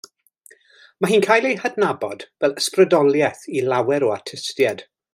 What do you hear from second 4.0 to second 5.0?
o artistiaid.